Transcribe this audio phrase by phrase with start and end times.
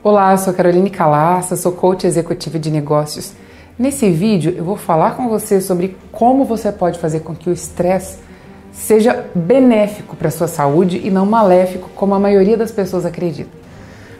[0.00, 3.32] Olá, sou Caroline Calassa, sou coach executiva de negócios.
[3.76, 7.52] Nesse vídeo eu vou falar com você sobre como você pode fazer com que o
[7.52, 8.18] estresse
[8.70, 13.50] seja benéfico para a sua saúde e não maléfico, como a maioria das pessoas acredita.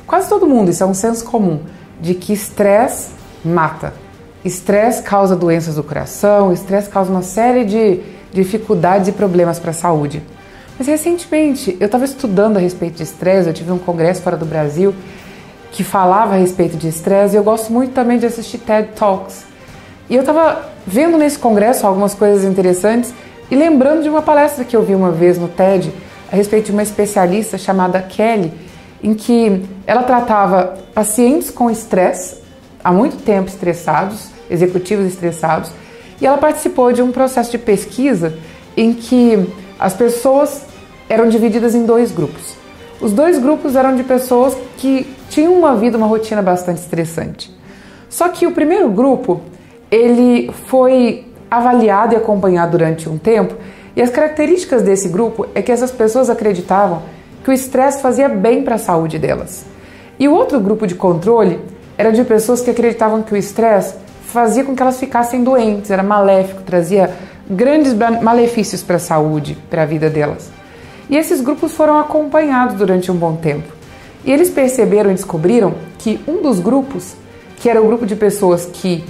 [0.05, 1.61] Quase todo mundo, isso é um senso comum,
[2.01, 3.11] de que estresse
[3.45, 3.95] mata.
[4.45, 8.01] Estresse causa doenças do coração, estresse causa uma série de
[8.33, 10.25] dificuldades e problemas para a saúde.
[10.77, 14.45] Mas recentemente eu estava estudando a respeito de estresse, eu tive um congresso fora do
[14.45, 14.93] Brasil
[15.71, 19.45] que falava a respeito de estresse e eu gosto muito também de assistir TED Talks.
[20.09, 23.13] E eu estava vendo nesse congresso algumas coisas interessantes
[23.51, 25.93] e lembrando de uma palestra que eu vi uma vez no TED
[26.31, 28.53] a respeito de uma especialista chamada Kelly,
[29.03, 32.37] em que ela tratava pacientes com estresse,
[32.83, 35.71] há muito tempo estressados, executivos estressados,
[36.21, 38.37] e ela participou de um processo de pesquisa
[38.77, 39.49] em que
[39.79, 40.63] as pessoas
[41.09, 42.57] eram divididas em dois grupos.
[43.01, 47.57] Os dois grupos eram de pessoas que tinham uma vida, uma rotina bastante estressante.
[48.09, 49.41] Só que o primeiro grupo,
[49.91, 53.55] ele foi avaliado e acompanhado durante um tempo,
[53.95, 57.03] e as características desse grupo é que essas pessoas acreditavam
[57.45, 59.65] que o estresse fazia bem para a saúde delas.
[60.19, 61.61] E o outro grupo de controle
[61.97, 63.95] era de pessoas que acreditavam que o estresse
[64.27, 67.11] fazia com que elas ficassem doentes, era maléfico, trazia
[67.49, 70.58] grandes malefícios para a saúde, para a vida delas.
[71.09, 73.73] E esses grupos foram acompanhados durante um bom tempo.
[74.25, 77.15] E eles perceberam e descobriram que um dos grupos,
[77.57, 79.05] que era o grupo de pessoas que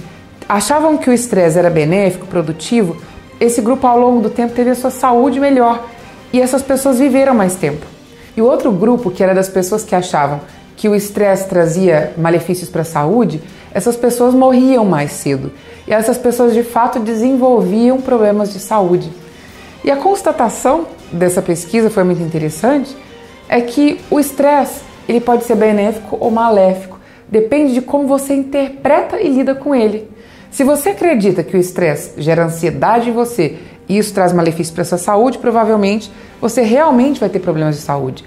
[0.47, 2.97] achavam que o estresse era benéfico, produtivo,
[3.39, 5.87] esse grupo ao longo do tempo teve a sua saúde melhor
[6.31, 7.85] e essas pessoas viveram mais tempo.
[8.35, 10.41] E o outro grupo, que era das pessoas que achavam
[10.75, 13.41] que o estresse trazia malefícios para a saúde,
[13.73, 15.51] essas pessoas morriam mais cedo.
[15.87, 19.11] E essas pessoas de fato desenvolviam problemas de saúde.
[19.83, 22.95] E a constatação dessa pesquisa foi muito interessante,
[23.47, 29.19] é que o estresse ele pode ser benéfico ou maléfico, depende de como você interpreta
[29.19, 30.09] e lida com ele.
[30.51, 34.83] Se você acredita que o estresse gera ansiedade em você e isso traz malefícios para
[34.83, 38.23] sua saúde, provavelmente você realmente vai ter problemas de saúde.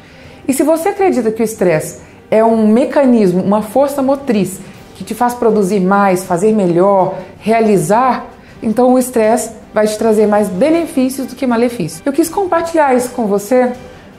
[0.47, 2.00] E se você acredita que o estresse
[2.31, 4.60] é um mecanismo, uma força motriz
[4.97, 8.26] que te faz produzir mais, fazer melhor, realizar,
[8.62, 12.03] então o estresse vai te trazer mais benefícios do que malefícios.
[12.05, 13.72] Eu quis compartilhar isso com você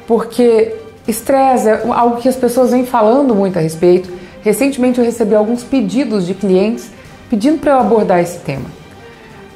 [0.07, 0.75] porque
[1.07, 4.11] estresse é algo que as pessoas vêm falando muito a respeito.
[4.41, 6.89] Recentemente eu recebi alguns pedidos de clientes
[7.29, 8.65] pedindo para eu abordar esse tema.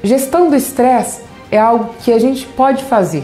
[0.04, 1.22] Gestão do estresse
[1.52, 3.24] é algo que a gente pode fazer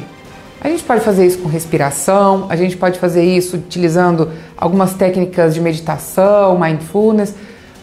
[0.63, 5.53] a gente pode fazer isso com respiração, a gente pode fazer isso utilizando algumas técnicas
[5.53, 7.35] de meditação, mindfulness,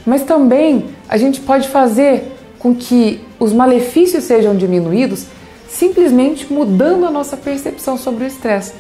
[0.07, 5.27] mas também a gente pode fazer com que os malefícios sejam diminuídos
[5.69, 8.75] simplesmente mudando a nossa percepção sobre o estresse.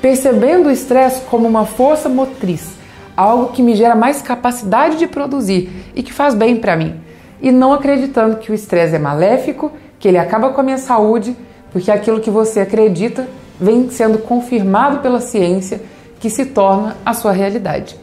[0.00, 2.70] Percebendo o estresse como uma força motriz,
[3.16, 6.94] algo que me gera mais capacidade de produzir e que faz bem para mim,
[7.42, 11.36] e não acreditando que o estresse é maléfico, que ele acaba com a minha saúde
[11.72, 13.28] porque aquilo que você acredita
[13.60, 15.80] vem sendo confirmado pela ciência
[16.18, 17.96] que se torna a sua realidade.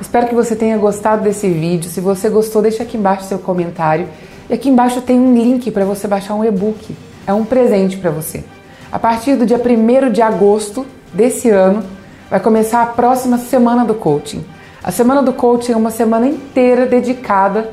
[0.00, 1.90] Espero que você tenha gostado desse vídeo.
[1.90, 4.08] Se você gostou, deixa aqui embaixo seu comentário.
[4.50, 6.96] E aqui embaixo tem um link para você baixar um e-book.
[7.24, 8.42] É um presente para você.
[8.90, 10.84] A partir do dia 1 de agosto
[11.14, 11.84] desse ano,
[12.28, 14.44] vai começar a próxima semana do coaching.
[14.82, 17.70] A semana do coaching é uma semana inteira dedicada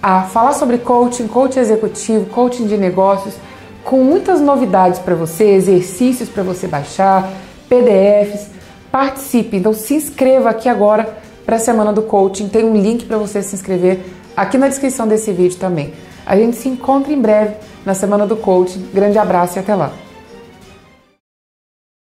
[0.00, 3.34] a falar sobre coaching, coaching executivo, coaching de negócios,
[3.82, 7.28] com muitas novidades para você, exercícios para você baixar,
[7.68, 8.50] PDFs.
[8.92, 11.12] Participe, então se inscreva aqui agora
[11.44, 12.48] para a semana do coaching.
[12.48, 13.98] Tem um link para você se inscrever
[14.36, 15.92] aqui na descrição desse vídeo também.
[16.30, 18.86] A gente se encontra em breve na semana do coaching.
[18.94, 19.90] Grande abraço e até lá.